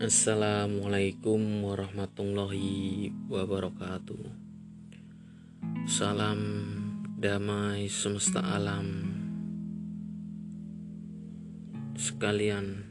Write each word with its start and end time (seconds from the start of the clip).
Assalamualaikum 0.00 1.60
warahmatullahi 1.60 3.12
wabarakatuh. 3.28 4.32
Salam 5.84 6.40
damai 7.20 7.84
semesta 7.92 8.40
alam 8.40 9.12
sekalian. 12.00 12.88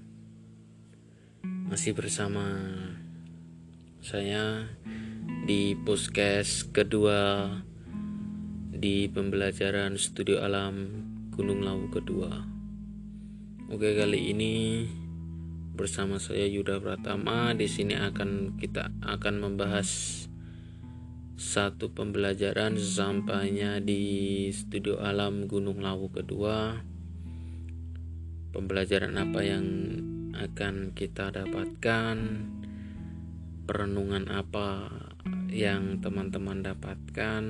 Masih 1.42 1.98
bersama 1.98 2.46
saya 4.06 4.70
di 5.50 5.74
podcast 5.82 6.70
kedua 6.70 7.50
di 8.70 9.10
pembelajaran 9.10 9.98
studio 9.98 10.46
alam 10.46 10.94
Gunung 11.34 11.66
Lawu 11.66 11.90
kedua. 11.90 12.46
Oke, 13.74 13.98
kali 13.98 14.30
ini 14.30 14.86
bersama 15.80 16.20
saya 16.20 16.44
Yuda 16.44 16.84
Pratama. 16.84 17.56
Di 17.56 17.72
sini 17.72 17.96
akan 17.96 18.60
kita 18.60 18.92
akan 19.00 19.36
membahas 19.40 19.88
satu 21.40 21.96
pembelajaran 21.96 22.76
sampainya 22.76 23.80
di 23.80 24.44
Studio 24.52 25.00
Alam 25.00 25.48
Gunung 25.48 25.80
Lawu 25.80 26.12
kedua. 26.12 26.84
Pembelajaran 28.52 29.16
apa 29.16 29.40
yang 29.40 29.66
akan 30.36 30.92
kita 30.92 31.32
dapatkan? 31.32 32.18
Perenungan 33.64 34.28
apa 34.36 34.92
yang 35.48 36.04
teman-teman 36.04 36.60
dapatkan? 36.60 37.44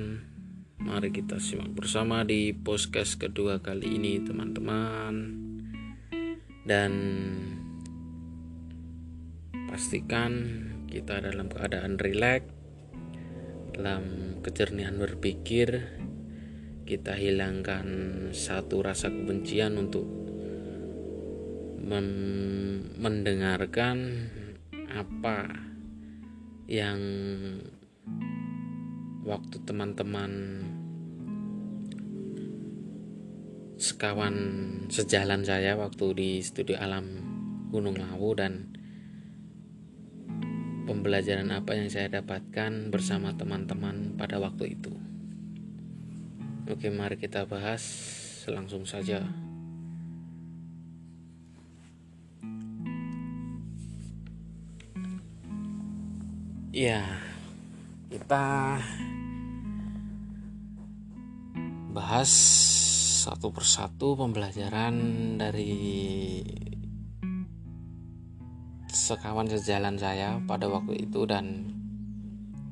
Mari 0.78 1.10
kita 1.10 1.42
simak 1.42 1.74
bersama 1.74 2.22
di 2.22 2.54
podcast 2.54 3.18
kedua 3.18 3.58
kali 3.58 3.98
ini, 3.98 4.22
teman-teman. 4.22 5.34
Dan 6.62 6.92
pastikan 9.70 10.50
kita 10.90 11.22
dalam 11.22 11.46
keadaan 11.46 11.94
rileks 11.94 12.50
dalam 13.70 14.34
kejernihan 14.42 14.98
berpikir 14.98 15.86
kita 16.82 17.14
hilangkan 17.14 17.86
satu 18.34 18.82
rasa 18.82 19.14
kebencian 19.14 19.78
untuk 19.78 20.10
mendengarkan 22.98 24.26
apa 24.90 25.54
yang 26.66 26.98
waktu 29.22 29.56
teman-teman 29.62 30.66
sekawan 33.78 34.34
sejalan 34.90 35.46
saya 35.46 35.78
waktu 35.78 36.06
di 36.18 36.30
studio 36.42 36.74
alam 36.74 37.22
Gunung 37.70 37.94
Lawu 38.02 38.34
dan 38.34 38.79
pembelajaran 40.90 41.54
apa 41.54 41.78
yang 41.78 41.86
saya 41.86 42.18
dapatkan 42.18 42.90
bersama 42.90 43.30
teman-teman 43.38 44.18
pada 44.18 44.42
waktu 44.42 44.74
itu. 44.74 44.90
Oke, 46.66 46.90
mari 46.90 47.14
kita 47.14 47.46
bahas 47.46 47.78
langsung 48.50 48.82
saja. 48.82 49.22
Ya, 56.74 57.06
kita 58.10 58.78
bahas 61.94 62.30
satu 63.22 63.54
persatu 63.54 64.18
pembelajaran 64.18 64.94
dari 65.38 65.86
sekawan 69.10 69.50
sejalan 69.50 69.98
saya 69.98 70.38
pada 70.46 70.70
waktu 70.70 71.10
itu 71.10 71.26
dan 71.26 71.74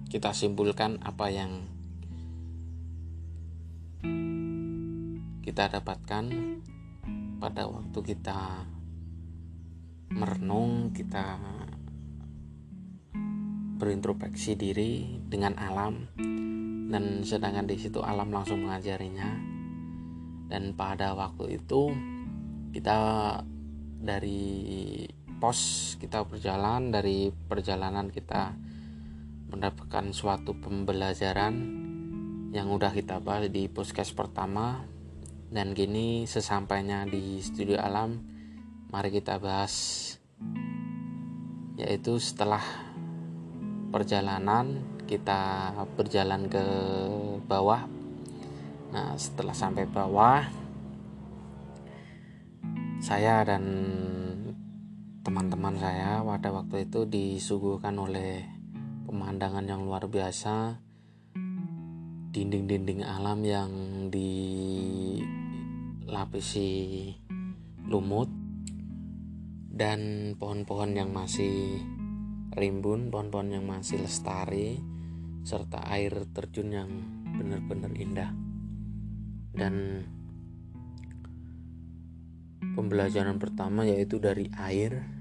kita 0.07 0.31
simpulkan 0.31 1.03
apa 1.03 1.27
yang 1.35 1.67
kita 5.43 5.67
dapatkan 5.67 6.31
pada 7.43 7.67
waktu 7.67 7.99
kita 8.15 8.71
merenung, 10.15 10.95
kita 10.95 11.43
berintrospeksi 13.83 14.55
diri 14.55 15.19
dengan 15.27 15.59
alam 15.59 16.07
dan 16.87 17.27
sedangkan 17.27 17.67
di 17.67 17.83
situ 17.83 17.99
alam 17.99 18.31
langsung 18.31 18.62
mengajarinya. 18.62 19.27
Dan 20.47 20.79
pada 20.79 21.19
waktu 21.19 21.59
itu 21.59 21.91
kita 22.71 22.99
dari 23.99 25.18
pos 25.38 25.94
kita 26.03 26.26
berjalan 26.26 26.91
dari 26.91 27.31
perjalanan 27.31 28.10
kita 28.10 28.59
mendapatkan 29.54 30.10
suatu 30.10 30.59
pembelajaran 30.59 31.54
yang 32.50 32.66
udah 32.75 32.91
kita 32.91 33.22
bahas 33.22 33.47
di 33.47 33.71
podcast 33.71 34.12
pertama. 34.19 34.82
Dan 35.49 35.72
gini 35.72 36.28
sesampainya 36.28 37.09
di 37.09 37.41
studio 37.41 37.81
alam 37.81 38.19
mari 38.91 39.15
kita 39.15 39.38
bahas. 39.38 40.19
Yaitu 41.78 42.19
setelah 42.19 42.60
perjalanan 43.94 44.82
kita 45.06 45.72
berjalan 45.94 46.50
ke 46.50 46.65
bawah. 47.47 47.87
Nah 48.91 49.15
setelah 49.15 49.55
sampai 49.55 49.87
bawah 49.87 50.44
saya 52.99 53.47
dan 53.47 53.65
teman-teman 55.28 55.77
saya 55.77 56.25
pada 56.25 56.49
waktu 56.49 56.89
itu 56.89 57.05
disuguhkan 57.05 58.00
oleh 58.00 58.49
pemandangan 59.05 59.61
yang 59.69 59.84
luar 59.84 60.09
biasa 60.09 60.81
dinding-dinding 62.33 63.05
alam 63.05 63.44
yang 63.44 63.69
dilapisi 66.09 66.72
lumut 67.93 68.33
dan 69.69 70.33
pohon-pohon 70.41 70.97
yang 70.97 71.12
masih 71.12 71.77
rimbun, 72.56 73.12
pohon-pohon 73.12 73.53
yang 73.53 73.69
masih 73.69 74.00
lestari 74.00 74.81
serta 75.44 75.93
air 75.93 76.25
terjun 76.33 76.72
yang 76.72 76.88
benar-benar 77.37 77.93
indah. 78.00 78.33
Dan 79.53 80.09
pembelajaran 82.72 83.37
pertama 83.37 83.84
yaitu 83.84 84.17
dari 84.17 84.49
air 84.56 85.18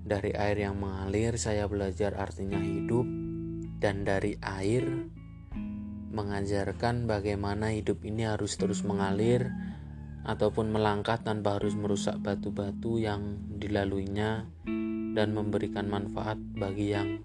dari 0.00 0.32
air 0.32 0.66
yang 0.68 0.80
mengalir 0.80 1.36
saya 1.36 1.68
belajar 1.70 2.16
artinya 2.16 2.58
hidup. 2.58 3.06
Dan 3.80 4.04
dari 4.04 4.36
air 4.44 4.84
mengajarkan 6.10 7.06
bagaimana 7.06 7.72
hidup 7.72 8.02
ini 8.04 8.26
harus 8.26 8.58
terus 8.58 8.82
mengalir 8.82 9.48
ataupun 10.26 10.68
melangkah 10.68 11.16
tanpa 11.16 11.56
harus 11.56 11.72
merusak 11.78 12.18
batu-batu 12.20 13.00
yang 13.00 13.40
dilaluinya 13.56 14.44
dan 15.16 15.32
memberikan 15.32 15.88
manfaat 15.88 16.36
bagi 16.36 16.92
yang 16.92 17.24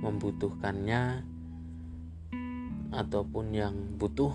membutuhkannya 0.00 1.26
ataupun 2.94 3.46
yang 3.52 3.74
butuh 3.98 4.32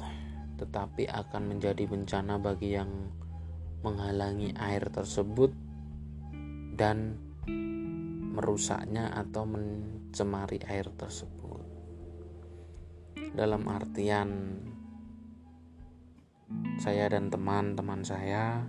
tetapi 0.61 1.09
akan 1.09 1.57
menjadi 1.57 1.89
bencana 1.89 2.37
bagi 2.37 2.77
yang 2.77 3.09
menghalangi 3.81 4.53
air 4.61 4.85
tersebut 4.93 5.49
dan 6.77 7.17
merusaknya 8.31 9.13
atau 9.13 9.45
mencemari 9.45 10.61
air 10.67 10.89
tersebut. 10.93 11.63
Dalam 13.31 13.63
artian 13.69 14.59
saya 16.81 17.07
dan 17.07 17.31
teman-teman 17.31 18.03
saya 18.03 18.65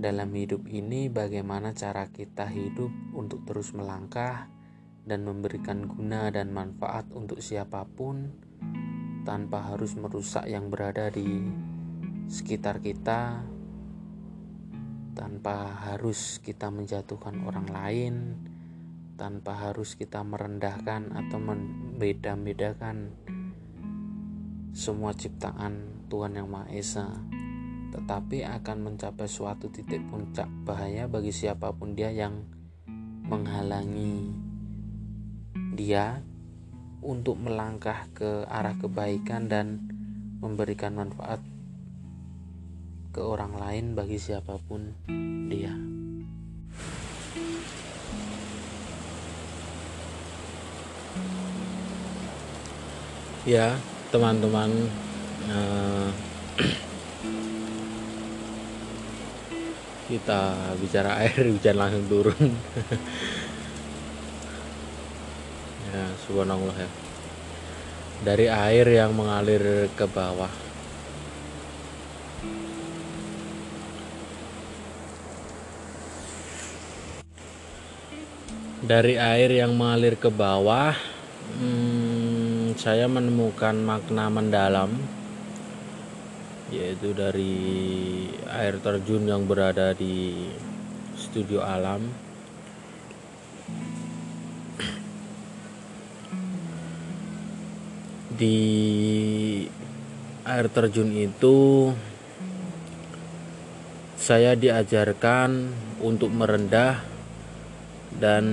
dalam 0.00 0.32
hidup 0.32 0.64
ini 0.72 1.12
bagaimana 1.12 1.76
cara 1.76 2.08
kita 2.08 2.48
hidup 2.48 2.88
untuk 3.12 3.44
terus 3.44 3.76
melangkah 3.76 4.48
dan 5.04 5.28
memberikan 5.28 5.84
guna 5.84 6.32
dan 6.32 6.54
manfaat 6.56 7.04
untuk 7.12 7.44
siapa 7.44 7.84
pun 7.84 8.32
tanpa 9.28 9.74
harus 9.74 9.92
merusak 10.00 10.48
yang 10.48 10.72
berada 10.72 11.12
di 11.12 11.44
sekitar 12.32 12.80
kita 12.80 13.44
tanpa 15.20 15.76
harus 15.84 16.40
kita 16.40 16.72
menjatuhkan 16.72 17.44
orang 17.44 17.68
lain, 17.68 18.14
tanpa 19.20 19.68
harus 19.68 19.92
kita 19.92 20.24
merendahkan 20.24 21.12
atau 21.12 21.36
membeda-bedakan 21.36 23.12
semua 24.72 25.12
ciptaan 25.12 26.08
Tuhan 26.08 26.40
Yang 26.40 26.48
Maha 26.48 26.66
Esa, 26.72 27.08
tetapi 27.92 28.48
akan 28.48 28.78
mencapai 28.80 29.28
suatu 29.28 29.68
titik 29.68 30.00
puncak 30.08 30.48
bahaya 30.64 31.04
bagi 31.04 31.36
siapa 31.36 31.68
pun 31.76 31.92
dia 31.92 32.08
yang 32.08 32.40
menghalangi 33.28 34.32
dia 35.76 36.24
untuk 37.04 37.36
melangkah 37.36 38.08
ke 38.16 38.48
arah 38.48 38.72
kebaikan 38.80 39.52
dan 39.52 39.84
memberikan 40.40 40.96
manfaat 40.96 41.44
ke 43.20 43.28
orang 43.28 43.52
lain 43.52 43.92
bagi 43.92 44.16
siapa 44.16 44.56
pun 44.64 44.80
dia. 45.52 45.76
Ya, 53.44 53.76
teman-teman, 54.08 54.72
eh, 55.52 56.08
kita 60.08 60.56
bicara 60.80 61.20
air 61.20 61.44
hujan 61.52 61.76
langsung 61.76 62.08
turun. 62.08 62.40
ya, 65.92 66.08
subhanallah 66.24 66.72
ya. 66.72 66.88
Dari 68.24 68.48
air 68.48 68.88
yang 68.88 69.12
mengalir 69.12 69.92
ke 69.92 70.08
bawah 70.08 70.69
dari 78.90 79.14
air 79.14 79.54
yang 79.54 79.78
mengalir 79.78 80.18
ke 80.18 80.26
bawah 80.34 80.90
hmm, 81.62 82.74
saya 82.74 83.06
menemukan 83.06 83.78
makna 83.78 84.26
mendalam 84.26 84.90
yaitu 86.74 87.14
dari 87.14 87.54
air 88.50 88.82
terjun 88.82 89.30
yang 89.30 89.46
berada 89.46 89.94
di 89.94 90.50
studio 91.14 91.62
alam. 91.62 92.02
Di 98.34 98.58
air 100.46 100.66
terjun 100.66 101.14
itu 101.14 101.90
saya 104.18 104.58
diajarkan 104.58 105.74
untuk 106.02 106.30
merendah 106.34 107.09
dan 108.18 108.44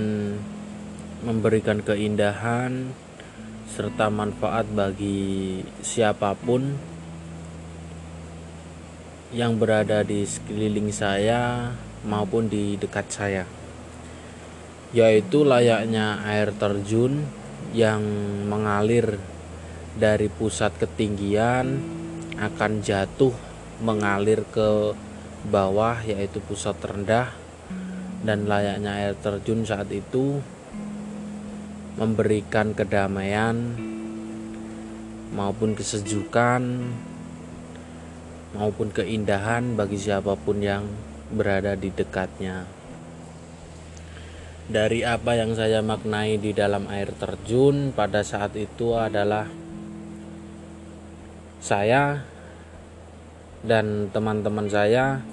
memberikan 1.26 1.82
keindahan 1.82 2.94
serta 3.68 4.06
manfaat 4.08 4.70
bagi 4.70 5.60
siapa 5.82 6.38
pun 6.38 6.78
yang 9.34 9.60
berada 9.60 10.00
di 10.06 10.24
sekeliling 10.24 10.88
saya 10.88 11.74
maupun 12.06 12.48
di 12.48 12.78
dekat 12.80 13.06
saya 13.12 13.44
yaitu 14.96 15.44
layaknya 15.44 16.24
air 16.24 16.48
terjun 16.56 17.28
yang 17.76 18.00
mengalir 18.48 19.20
dari 20.00 20.32
pusat 20.32 20.72
ketinggian 20.80 21.76
akan 22.40 22.80
jatuh 22.80 23.34
mengalir 23.84 24.48
ke 24.48 24.96
bawah 25.44 26.00
yaitu 26.06 26.40
pusat 26.40 26.78
rendah 26.80 27.28
dan 28.22 28.50
layaknya 28.50 28.90
air 28.98 29.14
terjun 29.18 29.62
saat 29.62 29.90
itu 29.94 30.42
memberikan 31.98 32.74
kedamaian 32.74 33.74
maupun 35.34 35.74
kesejukan 35.74 36.62
maupun 38.56 38.88
keindahan 38.90 39.76
bagi 39.76 40.00
siapa 40.00 40.34
pun 40.34 40.62
yang 40.64 40.88
berada 41.28 41.76
di 41.76 41.92
dekatnya. 41.92 42.64
Dari 44.68 45.00
apa 45.00 45.32
yang 45.32 45.56
saya 45.56 45.80
maknai 45.80 46.36
di 46.36 46.52
dalam 46.52 46.88
air 46.92 47.12
terjun 47.16 47.92
pada 47.92 48.20
saat 48.20 48.52
itu 48.52 48.92
adalah 48.92 49.48
saya 51.58 52.20
dan 53.64 54.12
teman-teman 54.12 54.68
saya 54.68 55.24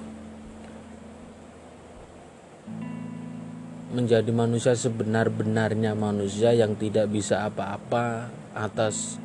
menjadi 3.95 4.27
manusia 4.35 4.75
sebenar-benarnya 4.75 5.95
manusia 5.95 6.51
yang 6.51 6.75
tidak 6.75 7.07
bisa 7.07 7.47
apa-apa 7.47 8.27
atas 8.51 9.15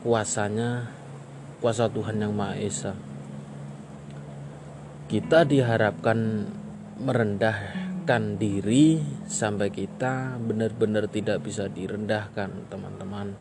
kuasanya 0.00 0.88
kuasa 1.60 1.92
Tuhan 1.92 2.24
yang 2.24 2.32
Maha 2.32 2.56
Esa. 2.56 2.96
Kita 5.06 5.44
diharapkan 5.44 6.48
merendahkan 6.96 8.40
diri 8.40 9.04
sampai 9.28 9.68
kita 9.68 10.40
benar-benar 10.40 11.12
tidak 11.12 11.44
bisa 11.44 11.68
direndahkan 11.68 12.72
teman-teman. 12.72 13.36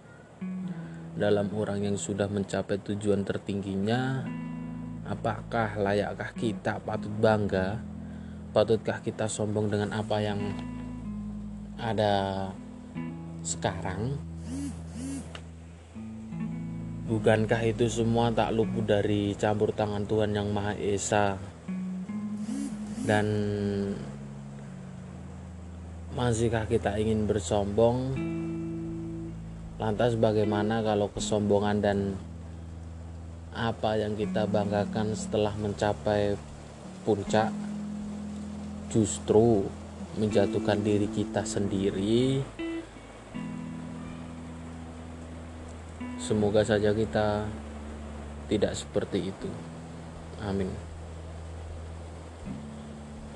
Dalam 1.15 1.47
orang 1.55 1.87
yang 1.87 1.95
sudah 1.95 2.27
mencapai 2.27 2.83
tujuan 2.83 3.23
tertingginya 3.23 4.27
apakah 5.07 5.79
layakkah 5.79 6.35
kita 6.35 6.83
patut 6.83 7.15
bangga 7.15 7.94
patutkah 8.55 9.03
kita 9.03 9.27
sombong 9.27 9.67
dengan 9.67 9.91
apa 9.91 10.23
yang 10.23 10.39
ada 11.75 12.47
sekarang? 13.43 14.15
Bukankah 17.11 17.59
itu 17.67 17.91
semua 17.91 18.31
tak 18.31 18.55
luput 18.55 18.87
dari 18.87 19.35
campur 19.35 19.75
tangan 19.75 20.07
Tuhan 20.07 20.31
yang 20.31 20.55
Maha 20.55 20.71
Esa? 20.79 21.35
Dan 23.03 23.27
masihkah 26.15 26.63
kita 26.63 26.95
ingin 26.95 27.27
bersombong? 27.27 28.15
Lantas 29.75 30.15
bagaimana 30.15 30.79
kalau 30.79 31.11
kesombongan 31.11 31.83
dan 31.83 32.15
apa 33.51 33.99
yang 33.99 34.15
kita 34.15 34.47
banggakan 34.47 35.11
setelah 35.11 35.51
mencapai 35.59 36.39
puncak 37.03 37.64
justru 38.89 39.65
menjatuhkan 40.15 40.79
diri 40.79 41.11
kita 41.11 41.43
sendiri 41.43 42.41
Semoga 46.25 46.65
saja 46.65 46.89
kita 46.89 47.45
tidak 48.49 48.73
seperti 48.73 49.29
itu. 49.29 49.45
Amin. 50.41 50.73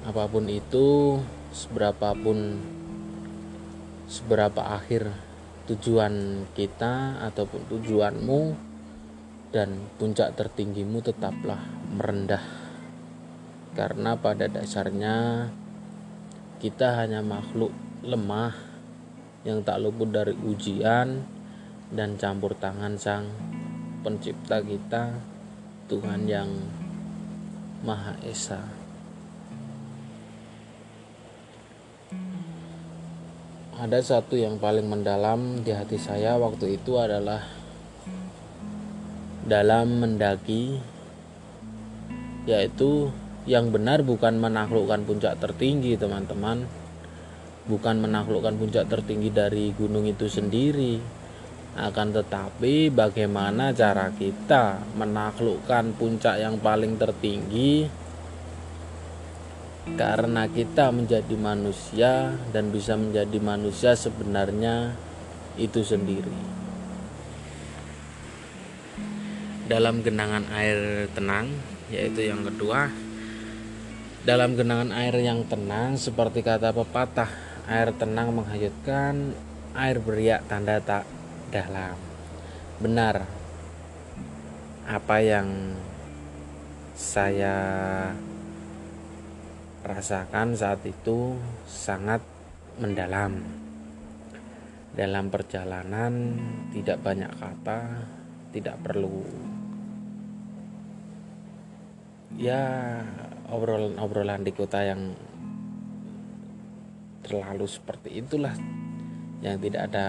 Apa 0.10 0.26
pun 0.26 0.50
itu, 0.50 1.22
seberapapun 1.54 2.58
seberapa 4.10 4.74
akhir 4.74 5.06
tujuan 5.70 6.50
kita 6.58 7.22
ataupun 7.30 7.70
tujuanmu 7.70 8.58
dan 9.54 9.86
puncak 10.02 10.34
tertinggimu 10.34 11.06
tetaplah 11.06 11.62
merendah 11.94 12.42
karena 13.80 14.20
pada 14.20 14.52
dasarnya 14.52 15.48
kita 16.60 17.00
hanya 17.00 17.24
makhluk 17.24 17.72
lemah 18.04 18.52
yang 19.48 19.64
tak 19.64 19.80
luput 19.80 20.12
dari 20.12 20.36
ujian 20.36 21.24
dan 21.88 22.20
campur 22.20 22.60
tangan 22.60 23.00
sang 23.00 23.32
pencipta 24.04 24.60
kita 24.60 25.16
Tuhan 25.88 26.28
yang 26.28 26.52
Maha 27.88 28.20
Esa. 28.28 28.60
ada 33.80 34.04
satu 34.04 34.36
yang 34.36 34.60
paling 34.60 34.92
mendalam 34.92 35.64
di 35.64 35.72
hati 35.72 35.96
saya 35.96 36.36
waktu 36.36 36.76
itu 36.76 37.00
adalah 37.00 37.48
dalam 39.48 40.04
mendaki 40.04 40.84
yaitu 42.44 43.08
yang 43.50 43.74
benar 43.74 44.06
bukan 44.06 44.38
menaklukkan 44.38 45.10
puncak 45.10 45.42
tertinggi 45.42 45.98
teman-teman. 45.98 46.70
Bukan 47.66 47.98
menaklukkan 47.98 48.54
puncak 48.62 48.86
tertinggi 48.86 49.34
dari 49.34 49.74
gunung 49.74 50.06
itu 50.06 50.30
sendiri. 50.30 51.02
Akan 51.74 52.14
tetapi 52.14 52.94
bagaimana 52.94 53.74
cara 53.74 54.14
kita 54.14 54.86
menaklukkan 54.94 55.98
puncak 55.98 56.38
yang 56.38 56.62
paling 56.62 57.02
tertinggi? 57.02 57.90
Karena 59.98 60.46
kita 60.46 60.94
menjadi 60.94 61.34
manusia 61.34 62.38
dan 62.54 62.70
bisa 62.70 62.94
menjadi 62.94 63.38
manusia 63.42 63.98
sebenarnya 63.98 64.94
itu 65.58 65.82
sendiri. 65.82 66.62
Dalam 69.66 70.06
genangan 70.06 70.46
air 70.54 71.10
tenang, 71.14 71.50
yaitu 71.90 72.30
yang 72.30 72.46
kedua, 72.46 73.09
dalam 74.28 74.60
genangan 74.60 74.92
air 74.92 75.16
yang 75.24 75.48
tenang, 75.48 75.96
seperti 75.96 76.44
kata 76.44 76.76
pepatah, 76.76 77.32
air 77.72 77.96
tenang 77.96 78.36
menghanyutkan, 78.36 79.32
air 79.72 79.98
beriak 80.04 80.44
tanda 80.52 80.84
tak 80.84 81.08
dalam. 81.54 81.96
Benar, 82.84 83.24
apa 84.88 85.18
yang 85.24 85.78
saya 87.00 87.56
rasakan 89.84 90.52
saat 90.56 90.84
itu 90.84 91.40
sangat 91.64 92.20
mendalam. 92.76 93.40
Dalam 95.00 95.32
perjalanan 95.32 96.36
tidak 96.76 97.00
banyak 97.00 97.32
kata, 97.40 98.04
tidak 98.52 98.76
perlu 98.84 99.24
ya 102.40 103.02
obrolan-obrolan 103.50 104.46
di 104.46 104.54
kota 104.54 104.86
yang 104.86 105.14
terlalu 107.26 107.66
seperti 107.70 108.22
itulah 108.22 108.54
yang 109.42 109.58
tidak 109.62 109.92
ada 109.92 110.08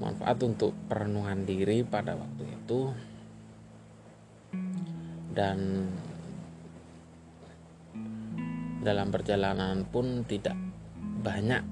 manfaat 0.00 0.36
untuk 0.44 0.76
perenungan 0.86 1.48
diri 1.48 1.80
pada 1.86 2.12
waktu 2.16 2.44
itu. 2.44 2.80
Dan 5.34 5.58
dalam 8.84 9.08
perjalanan 9.10 9.82
pun 9.88 10.22
tidak 10.28 10.54
banyak 11.24 11.64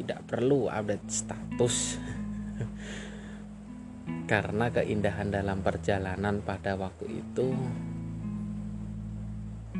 tidak 0.00 0.20
perlu 0.26 0.66
update 0.66 1.06
status 1.06 2.00
karena 4.24 4.72
keindahan 4.72 5.28
dalam 5.28 5.60
perjalanan 5.60 6.40
pada 6.40 6.80
waktu 6.80 7.20
itu 7.20 7.52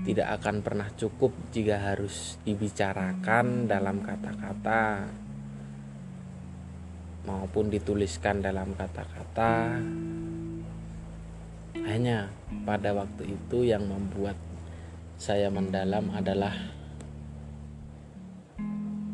tidak 0.05 0.37
akan 0.41 0.61
pernah 0.61 0.89
cukup 1.01 1.33
jika 1.49 1.81
harus 1.81 2.37
dibicarakan 2.45 3.65
dalam 3.65 4.05
kata-kata 4.05 5.09
maupun 7.25 7.73
dituliskan 7.73 8.45
dalam 8.45 8.77
kata-kata. 8.77 9.81
Hanya 11.85 12.29
pada 12.69 12.93
waktu 12.93 13.33
itu 13.33 13.65
yang 13.65 13.89
membuat 13.89 14.37
saya 15.17 15.49
mendalam 15.49 16.13
adalah 16.13 16.53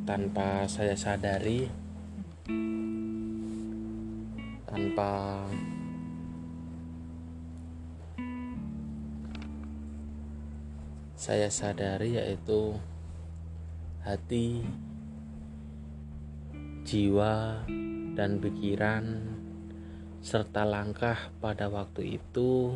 tanpa 0.06 0.66
saya 0.66 0.98
sadari 0.98 1.70
tanpa 4.70 5.42
saya 11.20 11.52
sadari 11.52 12.16
yaitu 12.16 12.78
hati, 14.00 14.64
jiwa, 16.86 17.66
dan 18.16 18.40
pikiran 18.40 19.36
serta 20.24 20.64
langkah 20.64 21.28
pada 21.44 21.68
waktu 21.68 22.16
itu 22.16 22.72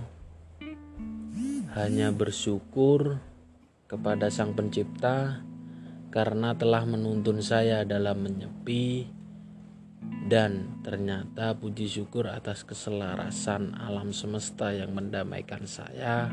hanya 1.73 2.13
bersyukur 2.13 3.19
kepada 3.89 4.29
Sang 4.29 4.53
Pencipta 4.53 5.43
karena 6.13 6.55
telah 6.55 6.87
menuntun 6.87 7.41
saya 7.41 7.83
dalam 7.83 8.23
menyepi 8.23 9.09
dan 10.25 10.81
ternyata 10.81 11.53
puji 11.53 11.85
syukur 11.85 12.33
atas 12.33 12.65
keselarasan 12.65 13.77
alam 13.77 14.09
semesta 14.09 14.73
yang 14.73 14.97
mendamaikan 14.97 15.69
saya 15.69 16.33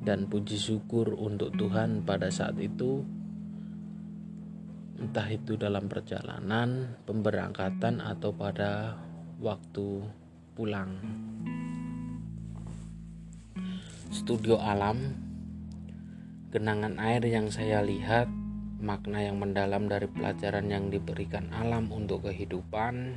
dan 0.00 0.30
puji 0.30 0.56
syukur 0.56 1.12
untuk 1.12 1.52
Tuhan 1.60 2.08
pada 2.08 2.32
saat 2.32 2.56
itu 2.56 3.04
entah 4.96 5.28
itu 5.28 5.60
dalam 5.60 5.92
perjalanan, 5.92 6.96
pemberangkatan 7.04 8.00
atau 8.00 8.32
pada 8.32 8.96
waktu 9.44 10.08
pulang. 10.56 10.96
Studio 14.08 14.56
alam, 14.56 15.12
genangan 16.48 16.96
air 16.96 17.20
yang 17.28 17.52
saya 17.52 17.84
lihat 17.84 18.45
makna 18.76 19.24
yang 19.24 19.40
mendalam 19.40 19.88
dari 19.88 20.04
pelajaran 20.04 20.68
yang 20.68 20.92
diberikan 20.92 21.48
alam 21.56 21.88
untuk 21.88 22.28
kehidupan 22.28 23.16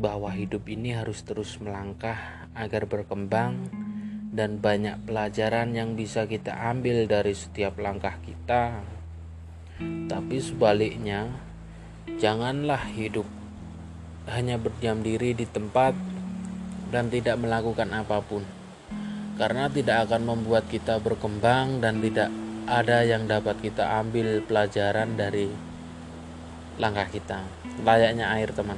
bahwa 0.00 0.32
hidup 0.32 0.64
ini 0.72 0.96
harus 0.96 1.20
terus 1.20 1.60
melangkah 1.60 2.48
agar 2.56 2.88
berkembang 2.88 3.68
dan 4.32 4.56
banyak 4.56 4.96
pelajaran 5.04 5.76
yang 5.76 5.92
bisa 5.92 6.24
kita 6.24 6.56
ambil 6.72 7.04
dari 7.04 7.36
setiap 7.36 7.76
langkah 7.76 8.16
kita. 8.24 8.80
Tapi 10.08 10.36
sebaliknya, 10.40 11.28
janganlah 12.16 12.88
hidup 12.96 13.28
hanya 14.32 14.56
berdiam 14.56 15.04
diri 15.04 15.36
di 15.36 15.44
tempat 15.44 15.92
dan 16.88 17.12
tidak 17.12 17.36
melakukan 17.36 17.92
apa 17.92 18.24
pun, 18.24 18.46
karena 19.36 19.68
tidak 19.68 20.08
akan 20.08 20.24
membuat 20.24 20.64
kita 20.72 20.96
berkembang 21.02 21.84
dan 21.84 22.00
tidak 22.00 22.32
ada 22.68 23.06
yang 23.06 23.24
dapat 23.24 23.60
kita 23.64 24.00
ambil 24.02 24.44
pelajaran 24.44 25.16
dari 25.16 25.48
langkah 26.80 27.08
kita. 27.08 27.40
Layaknya 27.84 28.32
air, 28.36 28.50
teman. 28.52 28.76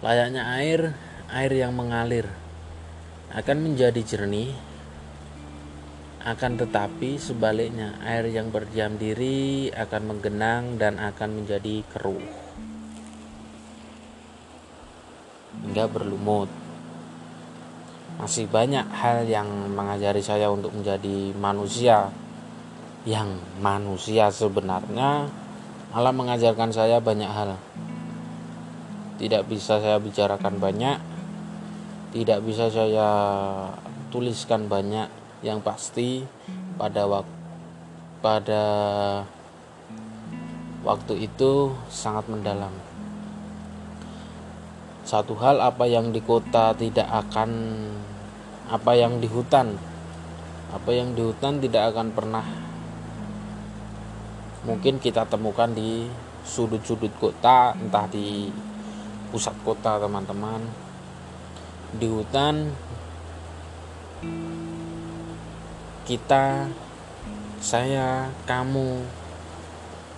Layaknya 0.00 0.42
air, 0.60 0.92
air 1.32 1.52
yang 1.52 1.72
mengalir 1.72 2.28
akan 3.32 3.56
menjadi 3.70 4.00
jernih. 4.02 4.52
Akan 6.26 6.58
tetapi 6.58 7.22
sebaliknya, 7.22 7.94
air 8.02 8.26
yang 8.26 8.50
berdiam 8.50 8.98
diri 8.98 9.70
akan 9.70 10.02
menggenang 10.10 10.74
dan 10.74 10.98
akan 10.98 11.42
menjadi 11.42 11.86
keruh. 11.86 12.26
Hingga 15.62 15.86
berlumut 15.86 16.65
masih 18.16 18.48
banyak 18.48 18.84
hal 18.96 19.28
yang 19.28 19.46
mengajari 19.72 20.24
saya 20.24 20.48
untuk 20.48 20.72
menjadi 20.72 21.36
manusia. 21.36 22.08
Yang 23.06 23.38
manusia 23.62 24.34
sebenarnya 24.34 25.30
Allah 25.94 26.12
mengajarkan 26.12 26.74
saya 26.74 26.98
banyak 26.98 27.30
hal. 27.30 27.54
Tidak 29.16 29.46
bisa 29.46 29.78
saya 29.78 30.02
bicarakan 30.02 30.58
banyak. 30.58 30.98
Tidak 32.10 32.40
bisa 32.42 32.66
saya 32.72 33.08
tuliskan 34.10 34.66
banyak. 34.66 35.06
Yang 35.44 35.58
pasti 35.62 36.08
pada 36.80 37.06
waktu 37.06 37.36
pada 38.24 38.64
waktu 40.82 41.28
itu 41.30 41.70
sangat 41.86 42.26
mendalam 42.26 42.72
satu 45.06 45.38
hal 45.38 45.62
apa 45.62 45.86
yang 45.86 46.10
di 46.10 46.18
kota 46.18 46.74
tidak 46.74 47.06
akan 47.06 47.50
apa 48.66 48.92
yang 48.98 49.22
di 49.22 49.30
hutan? 49.30 49.78
Apa 50.74 50.90
yang 50.90 51.14
di 51.14 51.22
hutan 51.22 51.62
tidak 51.62 51.94
akan 51.94 52.10
pernah 52.10 52.46
mungkin 54.66 54.98
kita 54.98 55.22
temukan 55.30 55.70
di 55.70 56.10
sudut-sudut 56.42 57.14
kota 57.22 57.70
entah 57.78 58.10
di 58.10 58.50
pusat 59.30 59.54
kota 59.62 60.02
teman-teman. 60.02 60.58
Di 61.94 62.10
hutan 62.10 62.74
kita 66.02 66.66
saya 67.62 68.26
kamu 68.42 69.06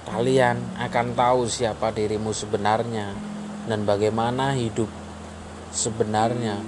kalian 0.09 0.57
akan 0.81 1.13
tahu 1.13 1.45
siapa 1.45 1.93
dirimu 1.93 2.33
sebenarnya 2.33 3.28
dan 3.69 3.85
bagaimana 3.85 4.57
hidup 4.57 4.89
sebenarnya. 5.71 6.59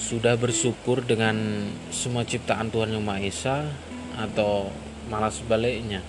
Sudah 0.00 0.34
bersyukur 0.34 1.06
dengan 1.06 1.68
semua 1.94 2.26
ciptaan 2.26 2.74
Tuhan 2.74 2.90
Yang 2.90 3.04
Maha 3.06 3.20
Esa 3.22 3.56
atau 4.18 4.74
malah 5.06 5.30
sebaliknya. 5.30 6.02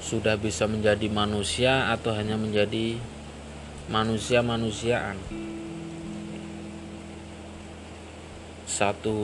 Sudah 0.00 0.40
bisa 0.40 0.64
menjadi 0.64 1.12
manusia 1.12 1.92
atau 1.92 2.16
hanya 2.16 2.40
menjadi 2.40 2.96
manusia-manusiaan. 3.92 5.20
Satu 8.64 9.18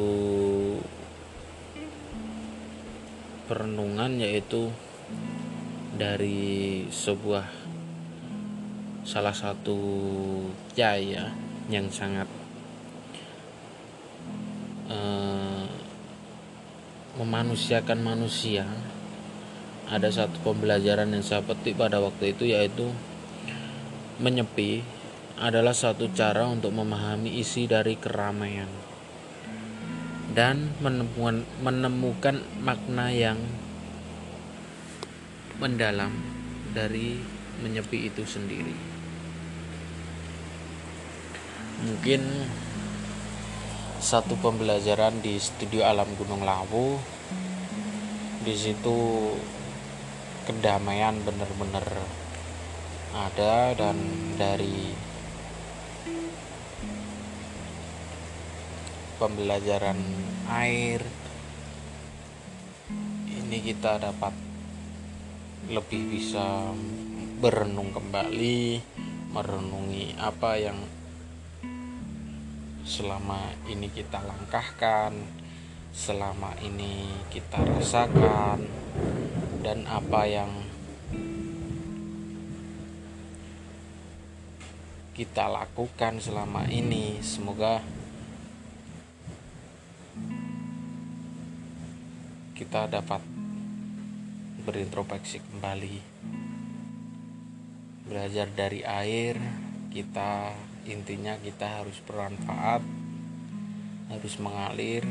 perenungan 3.47 4.21
yaitu 4.21 4.75
dari 5.97 6.85
sebuah 6.91 7.66
salah 9.07 9.31
satu 9.31 9.79
jaya 10.75 11.31
yang 11.71 11.87
sangat 11.95 12.27
uh, 14.91 15.63
memanusiakan 17.15 18.03
manusia. 18.03 18.67
Ada 19.87 20.11
satu 20.11 20.43
pembelajaran 20.43 21.15
yang 21.15 21.23
saya 21.23 21.47
petik 21.47 21.79
pada 21.79 22.03
waktu 22.03 22.35
itu 22.35 22.51
yaitu 22.51 22.91
menyepi 24.19 24.83
adalah 25.39 25.71
satu 25.71 26.11
cara 26.11 26.51
untuk 26.51 26.75
memahami 26.75 27.39
isi 27.39 27.71
dari 27.71 27.95
keramaian 27.95 28.67
dan 30.35 30.75
menemukan, 30.83 31.47
menemukan 31.63 32.43
makna 32.59 33.15
yang 33.15 33.39
mendalam 35.63 36.11
dari 36.75 37.23
menyepi 37.63 38.11
itu 38.11 38.27
sendiri 38.27 38.96
mungkin 41.87 42.23
satu 44.03 44.35
pembelajaran 44.43 45.23
di 45.23 45.39
studio 45.39 45.87
alam 45.87 46.11
Gunung 46.19 46.43
Lawu. 46.43 46.99
Di 48.43 48.55
situ 48.59 49.31
kedamaian 50.51 51.15
benar-benar 51.23 51.87
ada 53.15 53.75
dan 53.79 53.99
dari 54.35 54.95
pembelajaran 59.23 59.99
air 60.51 61.01
ini 63.31 63.59
kita 63.63 63.99
dapat 63.99 64.35
lebih 65.71 66.03
bisa 66.15 66.71
berenung 67.41 67.91
kembali 67.91 68.79
merenungi 69.35 70.15
apa 70.21 70.61
yang 70.61 70.79
selama 72.87 73.51
ini 73.67 73.91
kita 73.91 74.23
langkahkan 74.23 75.11
selama 75.91 76.55
ini 76.63 77.11
kita 77.35 77.59
rasakan 77.59 78.63
dan 79.67 79.83
apa 79.91 80.23
yang 80.31 80.53
kita 85.19 85.51
lakukan 85.51 86.23
selama 86.23 86.71
ini. 86.71 87.19
Semoga 87.27 87.83
kita 92.55 92.87
dapat 92.87 93.19
berintrospeksi 94.63 95.43
kembali 95.43 95.97
belajar 98.07 98.47
dari 98.55 98.87
air 98.87 99.35
kita 99.97 100.53
intinya 100.85 101.41
kita 101.41 101.81
harus 101.81 101.97
bermanfaat 102.05 102.85
harus 104.13 104.35
mengalir 104.37 105.09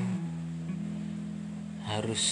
harus 1.89 2.23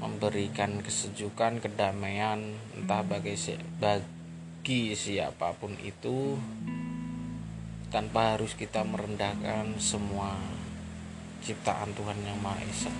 memberikan 0.00 0.80
kesejukan 0.80 1.60
kedamaian 1.60 2.56
entah 2.72 3.04
bagi 3.04 3.36
bagi 3.76 4.96
siapa 4.96 5.52
pun 5.60 5.76
itu 5.84 6.40
tanpa 7.92 8.40
harus 8.40 8.56
kita 8.56 8.80
merendahkan 8.88 9.76
semua 9.76 10.40
ciptaan 11.44 11.92
Tuhan 11.92 12.16
yang 12.24 12.40
Maha 12.40 12.64
Esa. 12.64 12.92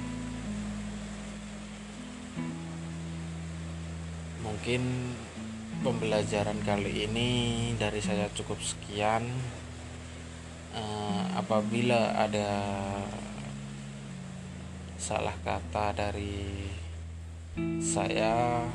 mungkin 4.45 4.83
pembelajaran 5.79 6.59
kali 6.67 7.07
ini 7.07 7.31
dari 7.79 8.03
saya 8.03 8.27
cukup 8.35 8.59
sekian. 8.59 9.31
Uh, 10.75 11.23
apabila 11.39 12.19
ada 12.19 12.51
salah 14.99 15.35
kata 15.47 15.95
dari 15.95 16.67
saya 17.81 18.67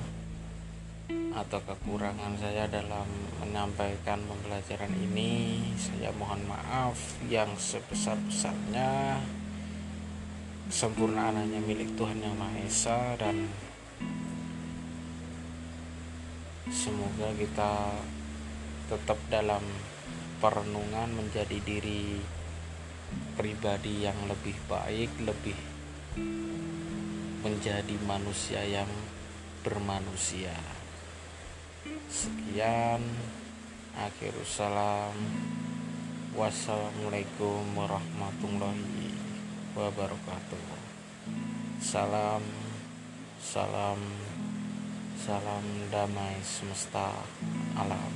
atau 1.34 1.60
kekurangan 1.66 2.38
saya 2.38 2.70
dalam 2.70 3.06
menyampaikan 3.42 4.22
pembelajaran 4.24 4.94
ini 4.94 5.62
saya 5.76 6.10
mohon 6.16 6.42
maaf 6.48 7.20
yang 7.28 7.52
sebesar-besarnya. 7.60 9.20
Kesempurnaan 10.72 11.38
hanya 11.38 11.62
milik 11.62 11.94
Tuhan 11.94 12.18
yang 12.18 12.34
Maha 12.34 12.66
Esa 12.66 13.14
dan 13.22 13.46
semoga 16.72 17.36
kita 17.36 17.92
tetap 18.88 19.20
dalam 19.28 19.64
perenungan 20.40 21.12
menjadi 21.12 21.60
diri 21.60 22.24
pribadi 23.36 24.08
yang 24.08 24.16
lebih 24.32 24.56
baik, 24.72 25.12
lebih 25.24 25.58
menjadi 27.44 27.96
manusia 28.08 28.64
yang 28.64 28.88
bermanusia. 29.64 30.56
Sekian, 32.08 33.04
akhir 34.00 34.36
salam. 34.48 35.16
Wassalamualaikum 36.34 37.78
warahmatullahi 37.78 39.14
wabarakatuh. 39.78 40.66
Salam, 41.78 42.42
salam 43.38 44.00
Salam 45.14 45.66
damai 45.94 46.42
semesta 46.42 47.14
alam. 47.78 48.14